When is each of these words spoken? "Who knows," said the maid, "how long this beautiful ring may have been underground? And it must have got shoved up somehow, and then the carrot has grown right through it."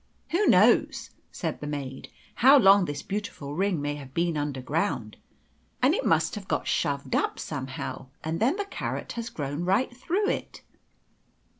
"Who 0.31 0.47
knows," 0.47 1.11
said 1.31 1.61
the 1.61 1.67
maid, 1.67 2.09
"how 2.33 2.57
long 2.57 2.85
this 2.85 3.03
beautiful 3.03 3.53
ring 3.53 3.79
may 3.79 3.93
have 3.97 4.15
been 4.15 4.35
underground? 4.35 5.15
And 5.79 5.93
it 5.93 6.03
must 6.07 6.33
have 6.33 6.47
got 6.47 6.65
shoved 6.67 7.15
up 7.15 7.37
somehow, 7.37 8.07
and 8.23 8.39
then 8.39 8.55
the 8.55 8.65
carrot 8.65 9.11
has 9.11 9.29
grown 9.29 9.63
right 9.63 9.95
through 9.95 10.29
it." 10.29 10.63